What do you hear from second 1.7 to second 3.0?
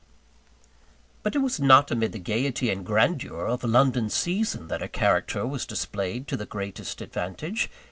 amid the gaiety and